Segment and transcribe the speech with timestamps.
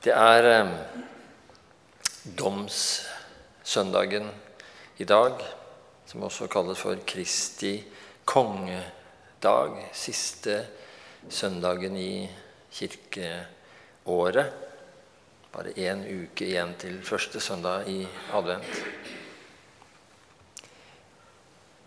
[0.00, 0.68] Det er eh,
[2.38, 4.30] domssøndagen
[4.96, 5.42] i dag,
[6.08, 7.74] som også kalles for Kristi
[8.24, 9.74] kongedag.
[9.92, 10.54] Siste
[11.28, 12.30] søndagen i
[12.72, 14.48] kirkeåret.
[15.52, 18.80] Bare én uke igjen til første søndag i advent.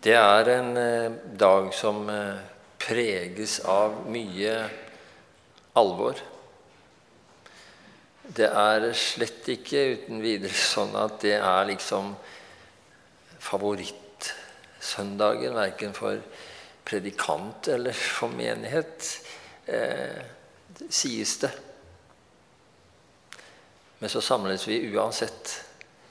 [0.06, 2.38] Det er en eh, dag som eh,
[2.78, 4.70] preges av mye
[5.74, 6.22] alvor.
[8.24, 12.16] Det er slett ikke uten videre sånn at det er liksom
[13.44, 16.16] favorittsøndagen, verken for
[16.88, 19.20] predikant eller for menighet,
[19.68, 20.24] eh,
[20.88, 21.50] sies det.
[24.00, 25.64] Men så samles vi uansett,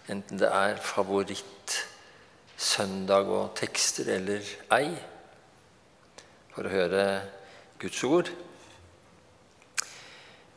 [0.06, 4.42] enten det er favorittsøndag og tekster eller
[4.78, 4.94] ei,
[6.54, 7.26] for å høre
[7.82, 8.30] Guds ord.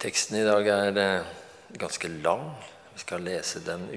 [0.04, 1.24] Teksten i dag er eh,
[1.74, 2.50] ganske lang.
[2.94, 3.88] Vi skal lese den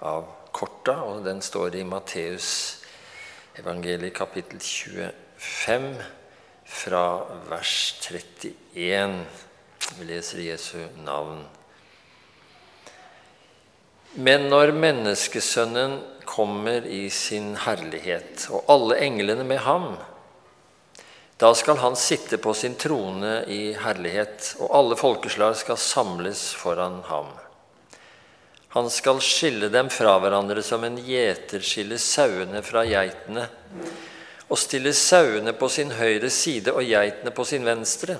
[0.00, 2.80] uavkorta, og den står i Matteus
[3.58, 5.94] evangeliet kapittel 25
[6.64, 7.04] fra
[7.50, 7.74] vers
[8.06, 9.26] 31.
[9.98, 11.42] Vi leser Jesu navn.
[14.14, 19.92] Men når menneskesønnen kommer i sin herlighet, og alle englene med ham,
[21.40, 26.98] da skal han sitte på sin trone i herlighet, og alle folkeslag skal samles foran
[27.08, 27.30] ham.
[28.76, 33.46] Han skal skille dem fra hverandre som en gjeter skiller sauene fra geitene,
[34.50, 38.18] og stille sauene på sin høyre side og geitene på sin venstre.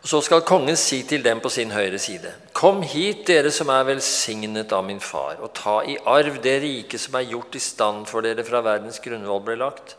[0.00, 3.68] Og Så skal kongen si til dem på sin høyre side.: Kom hit, dere som
[3.74, 7.60] er velsignet av min far, og ta i arv det rike som er gjort i
[7.60, 9.96] stand for dere fra verdens grunnvoll ble lagt.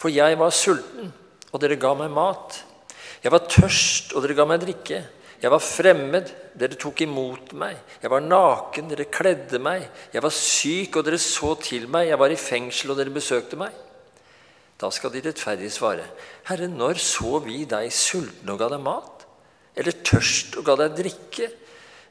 [0.00, 1.12] For jeg var sulten,
[1.52, 2.60] og dere ga meg mat.
[3.24, 5.02] Jeg var tørst, og dere ga meg drikke.
[5.40, 7.76] Jeg var fremmed, dere tok imot meg.
[8.02, 9.88] Jeg var naken, dere kledde meg.
[10.12, 12.10] Jeg var syk, og dere så til meg.
[12.10, 13.74] Jeg var i fengsel, og dere besøkte meg.
[14.76, 16.04] Da skal de rettferdige svare,
[16.48, 19.16] Herre, når så vi deg sulten og ga deg mat?
[19.76, 21.50] eller tørst og ga deg drikke?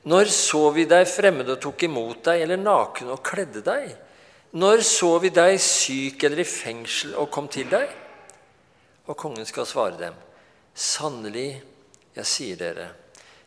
[0.06, 3.96] Når så vi deg fremmed og tok imot deg, eller naken og kledde deg?
[4.56, 7.90] Når så vi deg syk eller i fengsel og kom til deg?
[9.06, 10.16] Og kongen skal svare dem,
[10.74, 11.60] sannelig,
[12.16, 12.88] jeg sier dere,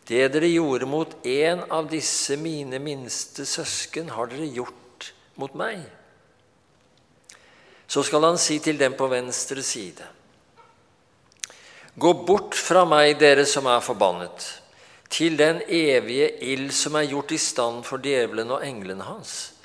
[0.09, 5.09] det dere gjorde mot en av disse mine minste søsken, har dere gjort
[5.41, 5.81] mot meg.
[7.89, 10.15] Så skal han si til dem på venstre side,
[11.99, 14.45] Gå bort fra meg, dere som er forbannet,
[15.11, 19.58] til den evige ild som er gjort i stand for djevelen og englene hans.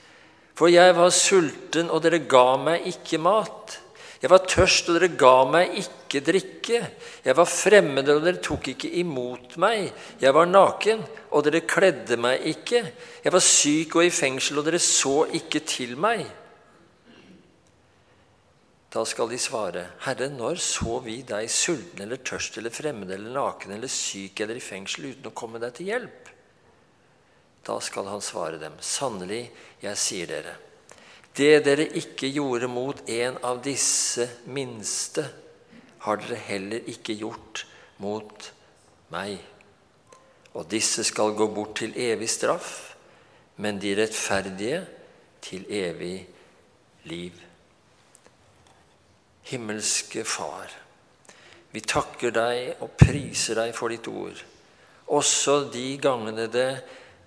[0.53, 3.79] For jeg var sulten, og dere ga meg ikke mat.
[4.23, 6.79] Jeg var tørst, og dere ga meg ikke drikke.
[7.25, 9.89] Jeg var fremmed, og dere tok ikke imot meg.
[10.21, 11.01] Jeg var naken,
[11.33, 12.85] og dere kledde meg ikke.
[13.25, 16.23] Jeg var syk og i fengsel, og dere så ikke til meg.
[18.93, 23.33] Da skal de svare, Herre, når så vi deg sulten eller tørst eller fremmed eller
[23.33, 26.29] naken eller syk eller i fengsel uten å komme deg til hjelp?
[27.63, 29.47] Da skal han svare dem, sannelig,
[29.83, 30.55] jeg sier dere,
[31.33, 35.23] det dere ikke gjorde mot en av disse minste,
[36.05, 37.63] har dere heller ikke gjort
[38.03, 38.49] mot
[39.13, 39.39] meg.
[40.53, 42.93] Og disse skal gå bort til evig straff,
[43.57, 44.83] men de rettferdige
[45.41, 46.19] til evig
[47.09, 47.39] liv.
[49.49, 50.69] Himmelske Far,
[51.73, 54.37] vi takker deg og priser deg for ditt ord,
[55.13, 56.69] også de gangene det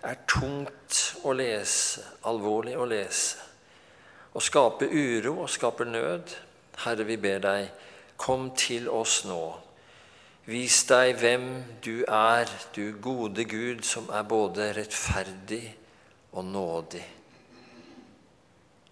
[0.02, 3.38] er tungt å lese, alvorlig å lese,
[4.36, 6.34] og skaper uro og skaper nød.
[6.84, 7.70] Herre, vi ber deg,
[8.20, 9.40] kom til oss nå.
[10.46, 11.46] Vis deg hvem
[11.82, 15.64] du er, du gode Gud, som er både rettferdig
[16.36, 17.02] og nådig.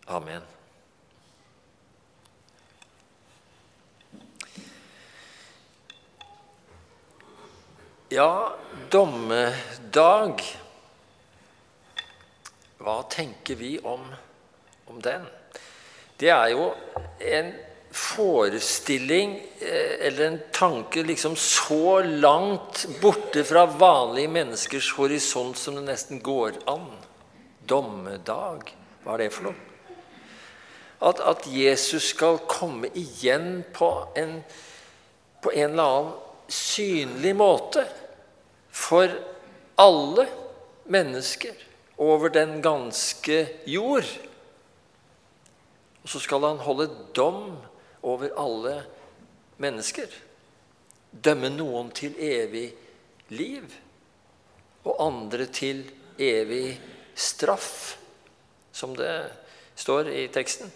[0.09, 0.43] Amen.
[8.11, 8.53] Ja,
[8.93, 10.43] dommedag
[12.85, 14.03] Hva tenker vi om,
[14.85, 15.23] om, den?
[16.21, 16.67] Det er jo
[17.25, 17.49] en
[17.95, 25.87] forestilling eh, eller en tanke liksom så langt borte fra vanlige menneskers horisont som det
[25.87, 26.91] nesten går an.
[27.65, 29.57] Dommedag, hva er det for noe?
[31.09, 34.43] At, at Jesus skal komme igjen på en,
[35.41, 36.17] på en eller annen
[36.53, 37.89] synlig måte
[38.69, 39.09] for
[39.81, 40.29] alle
[40.93, 44.09] mennesker over den ganske jord.
[46.03, 47.57] Og så skal han holde dom
[48.03, 48.85] over alle
[49.59, 50.09] mennesker.
[51.25, 52.69] Dømme noen til evig
[53.29, 53.65] liv.
[54.85, 55.79] og andre til
[56.21, 56.81] evig
[57.17, 57.97] straff,
[58.73, 59.31] som det
[59.75, 60.73] står i teksten.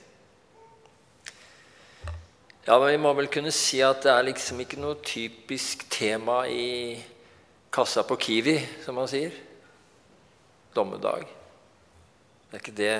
[2.67, 6.47] Ja, men Vi må vel kunne si at det er liksom ikke noe typisk tema
[6.49, 6.97] i
[7.73, 9.33] kassa på Kiwi, som man sier.
[10.75, 11.27] Dommedag.
[12.49, 12.97] Det er ikke det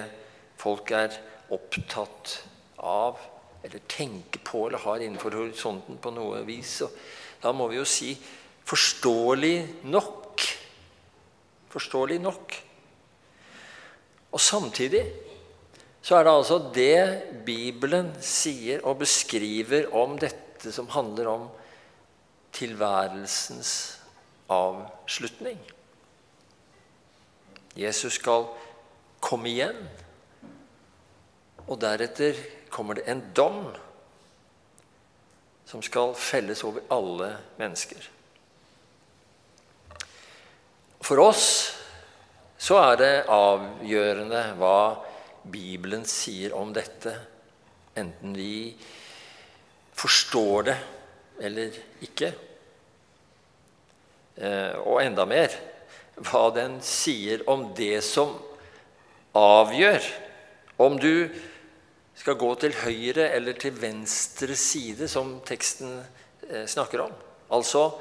[0.59, 1.15] folk er
[1.55, 2.35] opptatt
[2.79, 3.21] av
[3.65, 6.81] eller tenker på eller har innenfor horisonten på noe vis.
[6.87, 6.95] Og
[7.43, 8.13] da må vi jo si
[8.69, 10.45] forståelig nok.
[11.73, 12.59] Forståelig nok.
[14.33, 15.05] Og samtidig
[16.05, 21.49] så er det altså det Bibelen sier og beskriver om dette som handler om
[22.57, 23.73] tilværelsens
[24.53, 25.59] avslutning.
[27.79, 28.49] Jesus skal
[29.23, 29.79] komme igjen,
[31.69, 32.39] og deretter
[32.73, 33.69] kommer det en dom
[35.69, 37.29] som skal felles over alle
[37.61, 38.09] mennesker.
[41.05, 41.47] For oss
[42.59, 44.79] så er det avgjørende hva
[45.49, 47.15] Bibelen sier om dette,
[47.95, 48.75] enten vi
[49.99, 50.79] forstår det
[51.47, 52.33] eller ikke.
[54.39, 55.55] Eh, og enda mer
[56.27, 58.31] hva den sier om det som
[59.39, 60.03] avgjør
[60.83, 61.29] om du
[62.19, 66.05] skal gå til høyre eller til venstre side, som teksten
[66.49, 67.13] eh, snakker om.
[67.55, 67.93] Altså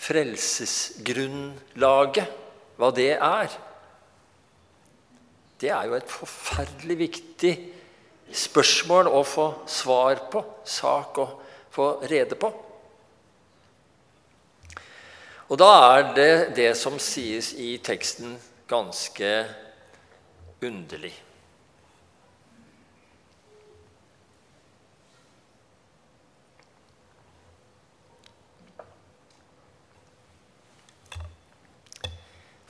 [0.00, 2.26] frelsesgrunnlaget,
[2.80, 3.48] hva det er.
[5.60, 7.54] Det er jo et forferdelig viktig
[8.32, 11.28] spørsmål å få svar på, sak å
[11.74, 12.69] få rede på.
[15.50, 18.36] Og da er det det som sies i teksten,
[18.70, 19.30] ganske
[20.62, 21.10] underlig.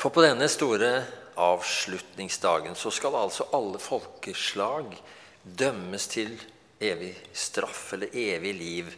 [0.01, 1.03] For på denne store
[1.37, 4.95] avslutningsdagen så skal altså alle folkeslag
[5.45, 6.33] dømmes til
[6.81, 8.89] evig straff eller evig liv.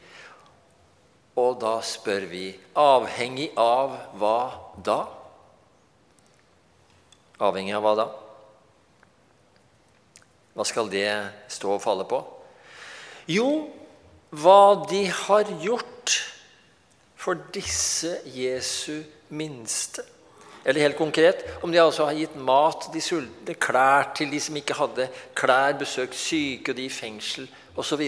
[1.41, 4.39] Og da spør vi avhengig av hva
[4.85, 4.99] da?
[7.43, 8.09] Avhengig av hva da?
[10.53, 11.09] Hva skal det
[11.49, 12.21] stå og falle på?
[13.33, 13.49] Jo,
[14.37, 16.19] hva de har gjort
[17.23, 19.01] for disse Jesu
[19.33, 20.05] minste.
[20.65, 24.57] Eller helt konkret om de altså har gitt mat de sultne, klær til de som
[24.59, 25.09] ikke hadde
[25.39, 27.49] klær, besøkt syke og de i fengsel
[27.79, 28.03] osv.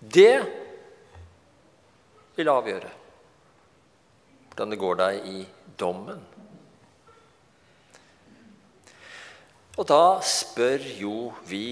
[0.00, 0.63] Det
[2.36, 2.92] vil avgjøre
[4.54, 5.40] hvordan det går deg i
[5.78, 6.20] dommen.
[9.74, 11.66] Og da spør jo vi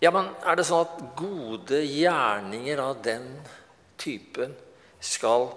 [0.00, 3.26] Ja, men er det sånn at gode gjerninger av den
[4.00, 4.54] typen
[4.96, 5.50] skal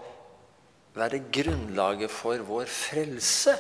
[0.98, 3.54] være grunnlaget for vår frelse.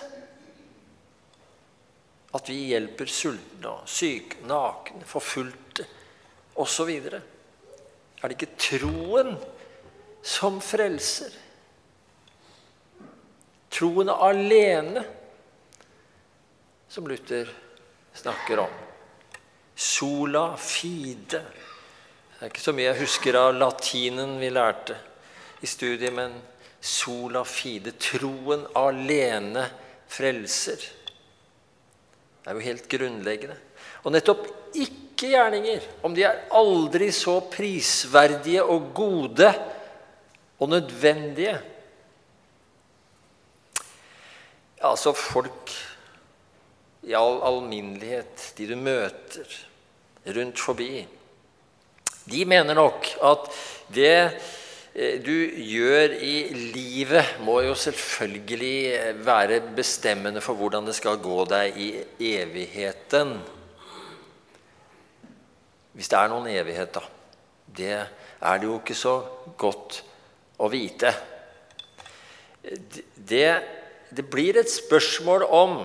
[2.36, 5.88] At vi hjelper sultne og syke, nakne, forfulgte
[6.60, 6.92] osv.
[8.24, 9.34] Er det ikke troen
[10.24, 11.34] som frelser?
[13.74, 15.04] Troen alene,
[16.88, 17.52] som Luther
[18.16, 18.80] snakker om.
[19.76, 21.42] Sola fide.
[21.42, 24.96] Det er ikke så mye jeg husker av latinen vi lærte
[25.60, 26.38] i studiet, men
[26.80, 27.92] sola fide.
[28.00, 29.68] Troen alene
[30.08, 30.80] frelser.
[32.44, 33.60] Det er jo helt grunnleggende.
[34.04, 39.54] Og nettopp ikke gjerninger, om de er aldri så prisverdige og gode
[40.60, 41.60] og nødvendige
[44.84, 45.72] Altså folk
[47.08, 49.54] i all alminnelighet, de du møter
[50.36, 51.06] rundt forbi,
[52.28, 53.48] de mener nok at
[53.96, 54.18] det
[54.94, 61.40] Eh, du gjør i livet, må jo selvfølgelig være bestemmende for hvordan det skal gå
[61.50, 61.88] deg i
[62.38, 63.40] evigheten.
[65.94, 67.04] Hvis det er noen evighet, da.
[67.74, 69.16] Det er det jo ikke så
[69.58, 70.02] godt
[70.62, 71.14] å vite.
[73.16, 73.48] Det,
[74.14, 75.80] det blir et spørsmål om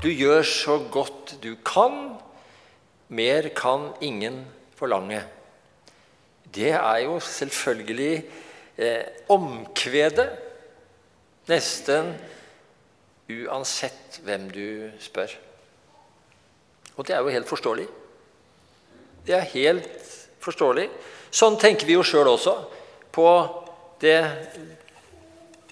[0.00, 2.16] du gjør så godt du kan.
[3.10, 4.44] Mer kan ingen
[4.78, 5.20] forlange
[6.54, 8.24] det er jo selvfølgelig
[8.78, 10.30] eh, omkvedet.
[11.50, 12.14] Nesten
[13.30, 15.30] uansett hvem du spør.
[16.96, 17.86] Og det er jo helt forståelig.
[19.30, 20.06] Det er helt
[20.42, 20.88] forståelig.
[21.30, 22.56] Sånn tenker vi jo sjøl også
[23.14, 23.26] på
[24.02, 24.16] det,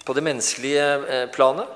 [0.07, 1.67] på det menneskelige eh, planet.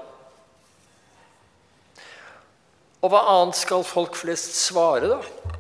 [3.04, 5.52] Og hva annet skal folk flest svare, da?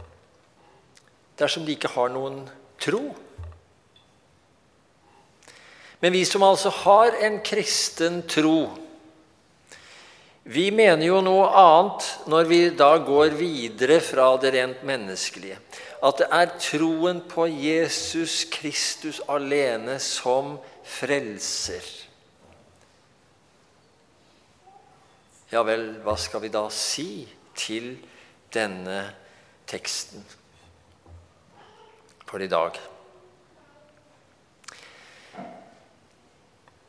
[1.44, 2.46] Dersom de ikke har noen
[2.80, 3.01] tro?
[6.00, 8.70] Men vi som altså har en kristen tro,
[10.43, 15.55] vi mener jo noe annet når vi da går videre fra det rent menneskelige.
[16.03, 21.88] At det er troen på Jesus Kristus alene som frelser.
[25.53, 27.23] Ja vel, hva skal vi da si
[27.55, 27.93] til
[28.51, 29.05] denne
[29.69, 30.25] teksten
[32.27, 32.75] for i dag?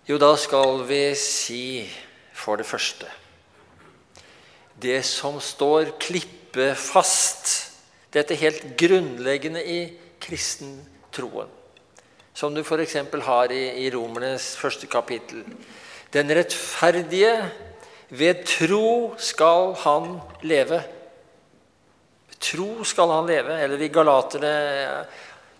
[0.09, 1.67] Jo, da skal vi si
[2.35, 3.21] for det første
[4.81, 7.53] det som står klippefast.
[8.15, 9.79] Dette helt grunnleggende i
[10.23, 11.51] kristentroen.
[12.35, 12.97] Som du f.eks.
[13.27, 15.45] har i, i Romernes første kapittel.
[16.15, 17.37] Den rettferdige,
[18.15, 20.83] ved tro skal han leve.
[22.39, 23.59] Tro skal han leve.
[23.63, 24.55] Eller i Galaterne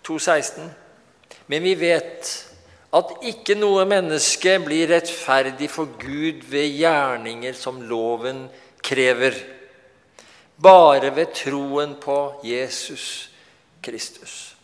[0.05, 0.67] 2,16.
[1.47, 2.31] Men vi vet
[2.95, 9.35] at ikke noe menneske blir rettferdig for Gud ved gjerninger som loven gjør krever.
[10.55, 13.29] Bare ved troen på Jesus
[13.83, 14.55] Kristus.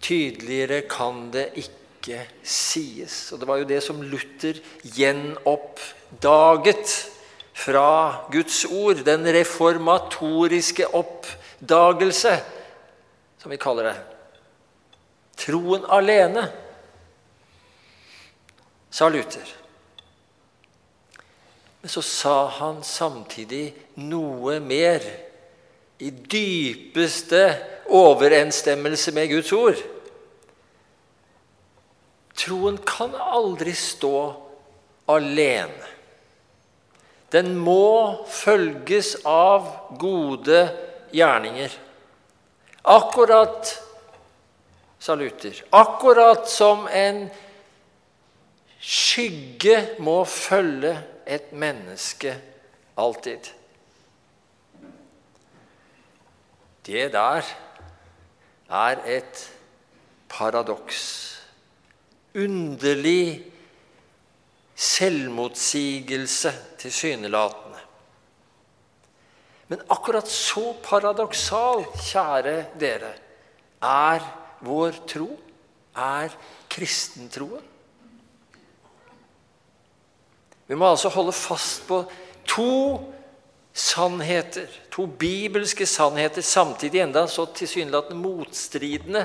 [0.00, 3.32] Tydeligere kan det ikke sies.
[3.32, 4.60] Og Det var jo det som Luther
[4.96, 6.94] gjenoppdaget
[7.54, 9.04] fra Guds ord.
[9.04, 12.40] Den reformatoriske oppdagelse,
[13.38, 13.96] som vi kaller det.
[15.40, 16.52] Troen alene,
[18.90, 19.56] sa Luther.
[21.80, 23.70] Men så sa han samtidig
[24.04, 25.04] noe mer
[26.00, 27.44] i dypeste
[27.88, 29.80] overensstemmelse med Guds ord.
[32.40, 34.16] Troen kan aldri stå
[35.12, 35.88] alene.
[37.30, 39.68] Den må følges av
[40.00, 40.64] gode
[41.14, 41.74] gjerninger.
[42.90, 43.70] Akkurat,
[44.98, 47.28] sa Luther, akkurat som en
[48.80, 50.96] skygge må følge
[51.26, 52.34] et menneske
[52.98, 53.52] alltid.
[56.86, 57.42] Det der
[58.70, 59.42] er et
[60.28, 61.00] paradoks.
[62.34, 63.44] Underlig
[64.74, 67.78] selvmotsigelse tilsynelatende.
[69.70, 73.12] Men akkurat så paradoksal, kjære dere,
[73.82, 74.24] er
[74.66, 75.28] vår tro,
[75.94, 76.34] er
[76.70, 77.62] kristentroen.
[80.70, 82.04] Vi må altså holde fast på
[82.46, 82.74] to
[83.74, 89.24] sannheter, to bibelske sannheter, samtidig enda så tilsynelatende motstridende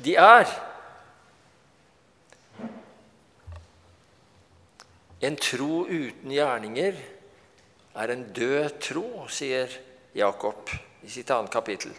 [0.00, 0.48] de er.
[5.20, 7.04] En tro uten gjerninger
[7.96, 9.68] er en død tro, sier
[10.16, 10.72] Jakob
[11.04, 11.92] i sitt annet kapittel.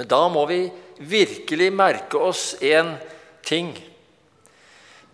[0.00, 0.64] Men da må vi
[0.96, 2.96] virkelig merke oss én
[3.44, 3.74] ting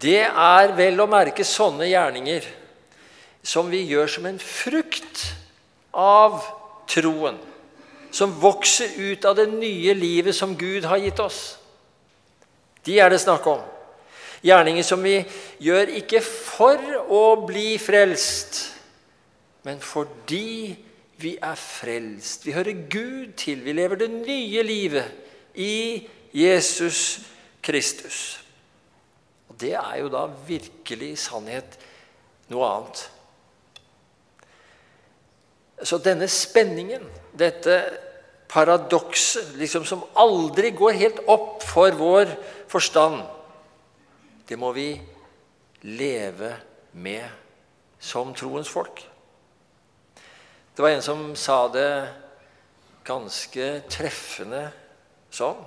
[0.03, 2.47] det er vel å merke sånne gjerninger
[3.43, 5.25] som vi gjør som en frukt
[5.95, 6.39] av
[6.91, 7.39] troen.
[8.15, 11.59] Som vokser ut av det nye livet som Gud har gitt oss.
[12.87, 13.61] De er det snakk om.
[14.47, 15.19] Gjerninger som vi
[15.67, 16.79] gjør ikke for
[17.11, 18.61] å bli frelst,
[19.67, 20.77] men fordi
[21.19, 22.47] vi er frelst.
[22.47, 23.65] Vi hører Gud til.
[23.67, 27.19] Vi lever det nye livet i Jesus
[27.67, 28.39] Kristus
[29.59, 31.79] det er jo da virkelig sannhet
[32.53, 33.03] noe annet.
[35.87, 37.05] Så denne spenningen,
[37.39, 37.79] dette
[38.51, 42.33] paradokset, liksom som aldri går helt opp for vår
[42.71, 43.21] forstand,
[44.49, 44.91] det må vi
[45.85, 46.55] leve
[46.99, 47.29] med
[48.01, 49.05] som troens folk.
[50.75, 51.91] Det var en som sa det
[53.07, 54.69] ganske treffende
[55.35, 55.61] sånn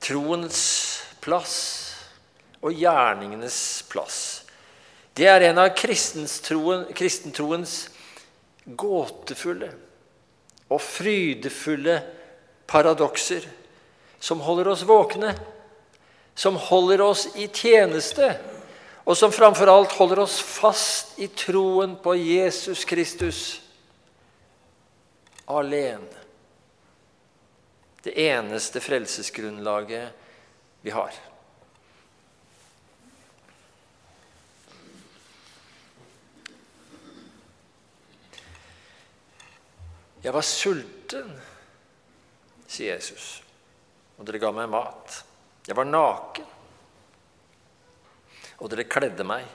[0.00, 0.60] troens
[1.20, 1.56] plass
[2.60, 4.18] og gjerningenes plass.
[5.16, 7.74] Det er en av kristentroens
[8.64, 9.70] gåtefulle
[10.70, 11.96] og frydefulle
[12.70, 13.48] paradokser
[14.20, 15.34] som holder oss våkne,
[16.34, 18.30] som holder oss i tjeneste,
[19.04, 23.60] og som framfor alt holder oss fast i troen på Jesus Kristus
[25.50, 26.19] alene
[28.02, 30.12] det eneste frelsesgrunnlaget
[30.80, 31.12] vi har.
[40.20, 41.30] Jeg var sulten,
[42.68, 43.40] sier Jesus,
[44.18, 45.22] og dere ga meg mat.
[45.64, 46.48] Jeg var naken,
[48.60, 49.48] og dere kledde meg.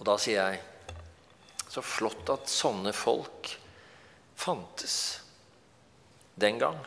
[0.00, 0.60] Og da sier jeg
[1.70, 3.52] så flott at sånne folk
[4.40, 4.94] fantes
[6.40, 6.78] den gang.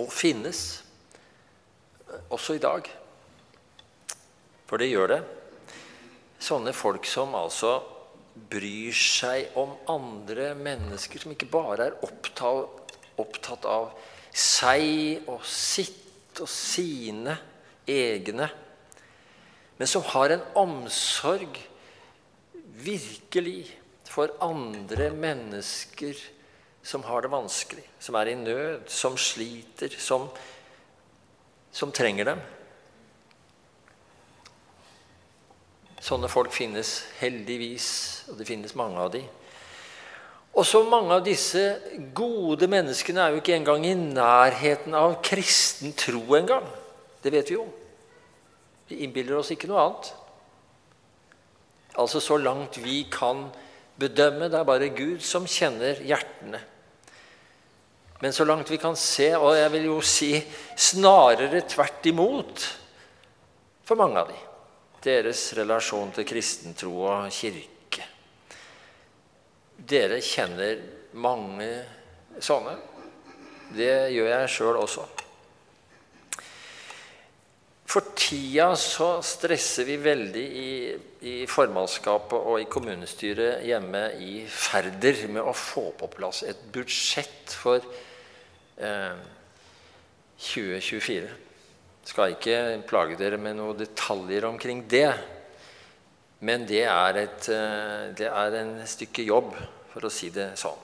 [0.00, 0.62] Og finnes
[2.32, 2.88] også i dag.
[4.66, 5.20] For det gjør det.
[6.42, 7.76] Sånne folk som altså
[8.36, 13.92] bryr seg om andre mennesker, som ikke bare er opptatt, opptatt av
[14.36, 17.36] seg og sitt og sine
[17.88, 18.50] egne,
[19.76, 21.58] men som har en omsorg
[22.80, 23.66] virkelig
[24.08, 26.16] for andre mennesker
[26.86, 30.28] som har det vanskelig, som er i nød, som sliter, som,
[31.74, 32.44] som trenger dem.
[36.06, 37.88] Sånne folk finnes heldigvis,
[38.30, 39.26] og det finnes mange av dem.
[40.56, 41.64] Og så mange av disse
[42.16, 46.64] gode menneskene er jo ikke engang i nærheten av kristen tro engang.
[47.20, 47.66] Det vet vi jo.
[48.88, 50.12] Vi innbiller oss ikke noe annet.
[51.96, 53.46] Altså så langt vi kan
[53.98, 54.50] bedømme.
[54.52, 56.60] Det er bare Gud som kjenner hjertene.
[58.20, 60.30] Men så langt vi kan se, og jeg vil jo si
[60.76, 62.64] snarere tvert imot
[63.86, 64.38] for mange av de,
[65.04, 68.06] deres relasjon til kristen tro og kirke.
[69.76, 70.80] Dere kjenner
[71.20, 71.68] mange
[72.40, 72.72] sånne.
[73.76, 75.04] Det gjør jeg sjøl også.
[77.86, 80.70] For tida så stresser vi veldig i,
[81.22, 87.54] i formannskapet og i kommunestyret hjemme i Færder med å få på plass et budsjett
[87.54, 87.78] for
[88.82, 89.22] eh,
[90.48, 91.30] 2024.
[92.06, 92.58] Skal ikke
[92.90, 95.08] plage dere med noen detaljer omkring det.
[96.42, 99.54] Men det er, et, eh, det er en stykke jobb,
[99.94, 100.82] for å si det sånn.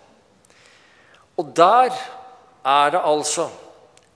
[1.42, 3.50] Og der er det altså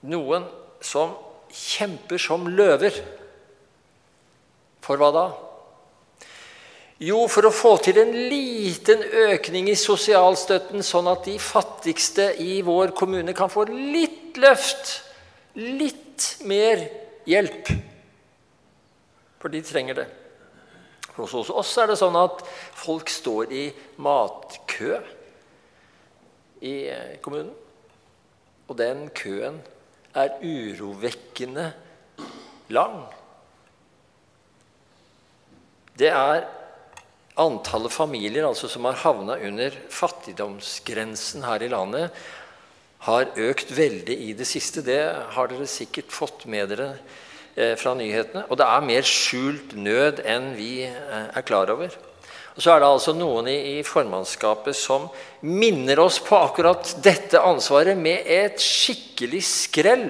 [0.07, 0.47] noen
[0.85, 2.95] som kjemper som løver.
[4.85, 5.27] For hva da?
[7.03, 12.63] Jo, for å få til en liten økning i sosialstøtten, sånn at de fattigste i
[12.65, 14.95] vår kommune kan få litt løft,
[15.61, 16.87] litt mer
[17.29, 17.69] hjelp.
[19.43, 20.07] For de trenger det.
[21.17, 22.43] Hos oss er det sånn at
[22.77, 23.67] folk står i
[24.05, 24.97] matkø
[26.65, 26.75] i
[27.25, 27.53] kommunen.
[28.67, 29.61] Og den køen
[30.17, 31.71] er urovekkende
[32.75, 33.05] lang.
[35.97, 36.47] Det er
[37.41, 42.11] antallet familier altså, som har havna under fattigdomsgrensen her i landet,
[43.07, 44.83] har økt veldig i det siste.
[44.83, 45.01] Det
[45.37, 46.89] har dere sikkert fått med dere
[47.55, 48.47] eh, fra nyhetene.
[48.51, 51.93] Og det er mer skjult nød enn vi eh, er klar over.
[52.57, 55.11] Og Så er det altså noen i, i formannskapet som
[55.45, 60.07] minner oss på akkurat dette ansvaret med et skikkelig skrell.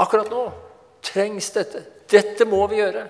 [0.00, 0.46] Akkurat nå
[1.04, 1.84] trengs dette.
[2.08, 3.04] Dette må vi gjøre.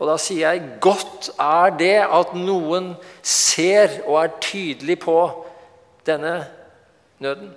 [0.00, 5.16] Og da sier jeg godt er det at noen ser og er tydelig på
[6.08, 6.34] denne
[7.20, 7.50] nøden.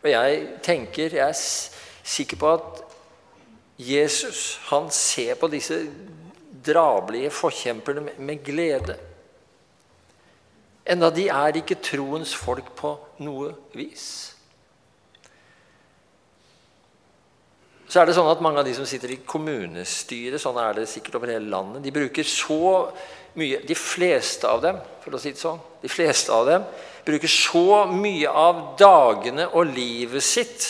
[0.00, 1.36] Og jeg tenker, jeg er
[2.04, 2.82] sikker på at
[3.80, 5.82] Jesus han ser på disse
[6.64, 8.96] drabelige forkjemperne med glede.
[10.90, 14.06] Enda de er ikke troens folk på noe vis.
[17.90, 20.90] Så er det sånn at Mange av de som sitter i kommunestyret, sånn er det
[20.90, 22.90] sikkert over hele landet, de bruker så
[23.38, 26.64] mye De fleste av dem for å si det sånn, de fleste av dem
[27.06, 30.66] bruker så mye av dagene og livet sitt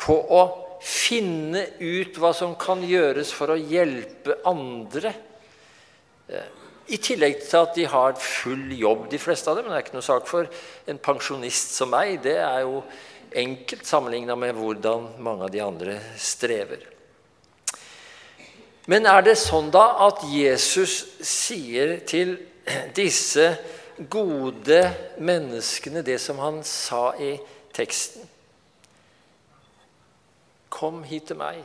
[0.00, 0.42] på å
[0.80, 5.12] finne ut hva som kan gjøres for å hjelpe andre.
[6.90, 9.68] I tillegg til at de har full jobb, de fleste av dem.
[9.68, 10.48] Men det er ikke noe sak for
[10.90, 12.16] en pensjonist som meg.
[12.24, 12.80] Det er jo
[13.30, 16.82] enkelt sammenligna med hvordan mange av de andre strever.
[18.90, 22.34] Men er det sånn da at Jesus sier til
[22.96, 23.52] disse
[24.10, 24.80] gode
[25.20, 27.36] menneskene det som han sa i
[27.76, 28.24] teksten?
[30.80, 31.60] Kom hit til meg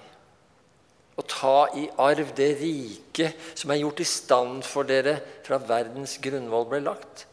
[1.16, 6.18] og ta i arv det rike som er gjort i stand for dere fra verdens
[6.24, 7.24] grunnvoll ble lagt.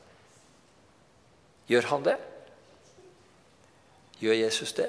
[1.66, 2.14] Gjør han det?
[4.22, 4.86] Gjør Jesus det?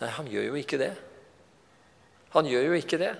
[0.00, 0.94] Nei, han gjør jo ikke det.
[2.32, 3.12] Han gjør jo ikke det.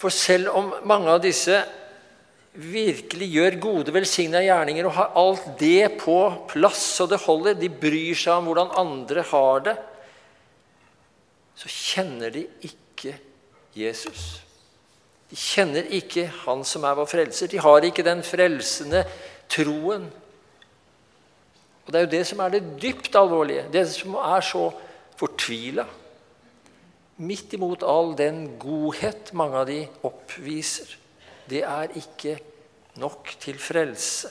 [0.00, 1.60] For selv om mange av disse
[2.52, 6.16] virkelig gjør gode, velsigna gjerninger og har alt det på
[6.50, 9.76] plass så det holder, de bryr seg om hvordan andre har det,
[11.56, 13.14] så kjenner de ikke
[13.76, 14.42] Jesus.
[15.32, 17.48] De kjenner ikke Han som er vår frelser.
[17.48, 19.04] De har ikke den frelsende
[19.48, 20.04] troen.
[21.82, 24.68] Og Det er jo det som er det dypt alvorlige, det som er så
[25.16, 25.86] fortvila.
[27.22, 30.96] midt imot all den godhet mange av de oppviser.
[31.48, 32.36] Det er ikke
[33.00, 34.30] nok til frelse.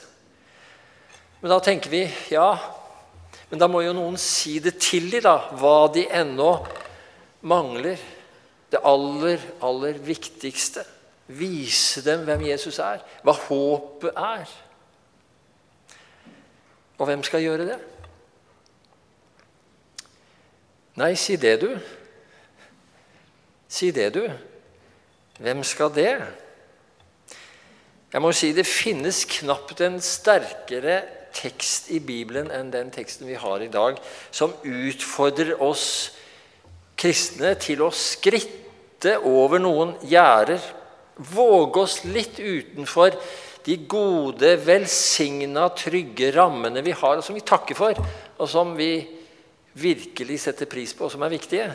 [1.42, 2.48] Men da tenker vi ja,
[3.50, 6.50] men da må jo noen si det til dem, da, hva de ennå
[7.44, 8.00] mangler.
[8.72, 10.86] Det aller, aller viktigste.
[11.32, 14.52] Vise dem hvem Jesus er, hva håpet er.
[16.96, 17.78] Og hvem skal gjøre det?
[21.00, 21.70] Nei, si det, du.
[23.68, 24.24] Si det, du.
[25.40, 26.14] Hvem skal det?
[28.12, 31.00] Jeg må si Det finnes knapt en sterkere
[31.32, 33.96] tekst i Bibelen enn den teksten vi har i dag,
[34.28, 35.86] som utfordrer oss
[37.00, 40.60] kristne til å skritte over noen gjerder.
[41.32, 43.16] Våge oss litt utenfor
[43.64, 47.96] de gode, velsigna, trygge rammene vi har, og som vi takker for,
[48.36, 48.92] og som vi
[49.78, 51.70] virkelig setter pris på, og som er viktige.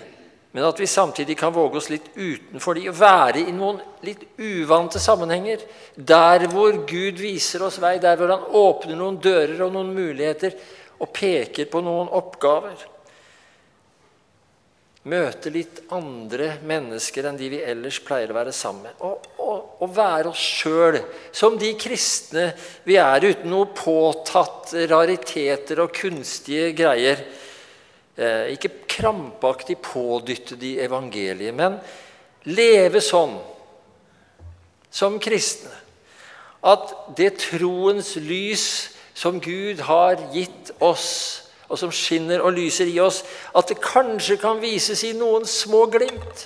[0.55, 4.23] Men at vi samtidig kan våge oss litt utenfor de, og være i noen litt
[4.39, 5.63] uvante sammenhenger.
[5.95, 10.55] Der hvor Gud viser oss vei, der hvor Han åpner noen dører og noen muligheter
[10.97, 12.87] og peker på noen oppgaver
[15.07, 18.97] møte litt andre mennesker enn de vi ellers pleier å være sammen med.
[19.07, 20.99] Og, og, og være oss sjøl
[21.35, 22.49] som de kristne
[22.87, 27.23] vi er, uten noe påtatt rariteter og kunstige greier.
[28.17, 31.77] Eh, ikke krampaktig pådytte de evangeliet, men
[32.49, 33.37] leve sånn
[34.91, 35.73] som kristne
[36.67, 38.65] at det troens lys
[39.17, 43.23] som Gud har gitt oss, og som skinner og lyser i oss,
[43.55, 46.45] at det kanskje kan vises i noen små glimt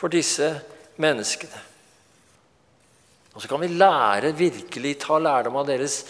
[0.00, 0.54] for disse
[1.00, 1.66] menneskene.
[3.34, 6.02] Og så kan vi lære, virkelig ta lærdom av deres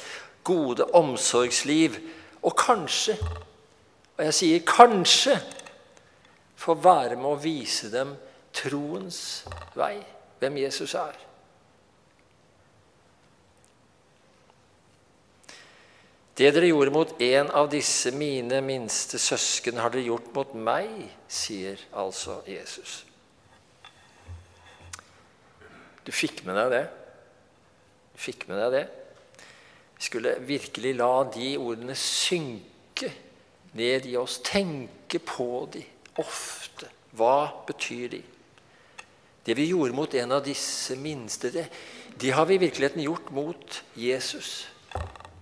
[0.46, 1.98] gode omsorgsliv.
[2.42, 3.16] Og kanskje,
[4.16, 5.36] og jeg sier kanskje,
[6.60, 8.14] få være med å vise dem
[8.56, 9.20] troens
[9.76, 9.96] vei,
[10.40, 11.16] hvem Jesus er.
[16.40, 20.88] Det dere gjorde mot en av disse mine minste søsken, har dere gjort mot meg,
[21.28, 23.02] sier altså Jesus.
[26.06, 26.84] Du fikk med deg det?
[28.14, 28.86] Du fikk med deg det?
[30.00, 33.10] Skulle virkelig la de ordene synke
[33.76, 34.38] ned i oss.
[34.44, 35.84] Tenke på de
[36.20, 36.88] ofte.
[37.16, 38.22] Hva betyr de?
[39.46, 41.66] Det vi gjorde mot en av disse minste, det,
[42.20, 44.68] det har vi i virkeligheten gjort mot Jesus.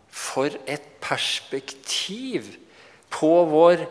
[0.09, 2.55] For et perspektiv
[3.13, 3.85] på vår,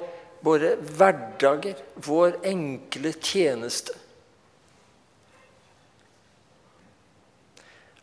[0.44, 3.96] våre hverdager, vår enkle tjeneste.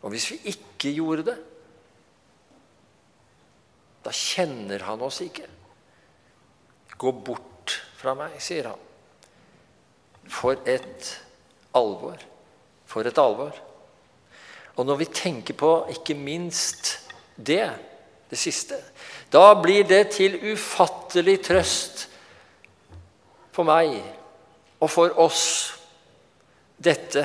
[0.05, 1.37] Og hvis vi ikke gjorde det,
[4.15, 5.47] kjenner han oss ikke.
[6.95, 8.81] Gå bort fra meg, sier han.
[10.31, 11.11] For et
[11.75, 12.21] alvor.
[12.89, 13.55] For et alvor.
[14.75, 16.95] Og når vi tenker på ikke minst
[17.35, 17.67] det
[18.29, 18.79] det siste.
[19.31, 22.05] Da blir det til ufattelig trøst
[23.55, 23.93] for meg
[24.81, 25.43] og for oss
[26.81, 27.23] dette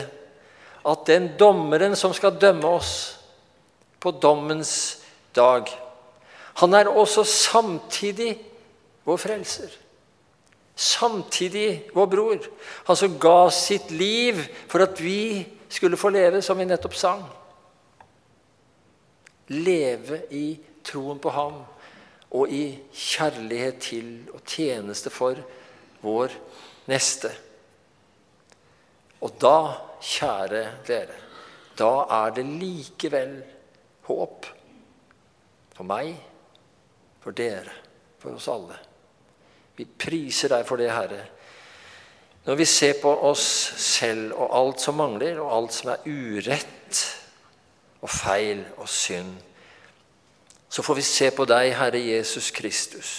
[0.87, 2.93] at den dommeren som skal dømme oss
[4.01, 4.73] på dommens
[5.37, 5.69] dag,
[6.61, 8.35] han er også samtidig
[9.07, 9.71] vår frelser.
[10.77, 12.49] Samtidig vår bror.
[12.89, 17.25] Han som ga sitt liv for at vi skulle få leve, som vi nettopp sang.
[19.49, 20.47] Leve i
[20.85, 21.63] troen på ham
[22.31, 25.41] og i kjærlighet til og tjeneste for
[26.05, 26.35] vår
[26.91, 27.33] neste.
[29.21, 29.57] Og da,
[30.01, 31.17] kjære dere,
[31.77, 33.35] da er det likevel
[34.09, 34.47] håp
[35.75, 36.15] for meg,
[37.21, 37.75] for dere,
[38.19, 38.79] for oss alle.
[39.77, 41.23] Vi priser deg for det, Herre.
[42.45, 43.45] Når vi ser på oss
[43.81, 47.01] selv og alt som mangler, og alt som er urett
[48.01, 49.35] og feil og synd,
[50.71, 53.13] så får vi se på deg, Herre Jesus Kristus.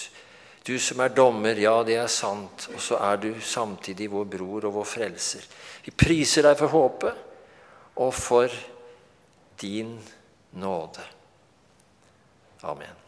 [0.67, 2.69] Du som er dommer, ja, det er sant.
[2.75, 5.45] Og så er du samtidig vår bror og vår frelser.
[5.85, 8.61] Vi priser deg for håpet og for
[9.61, 9.97] din
[10.61, 11.05] nåde.
[12.63, 13.00] Amen.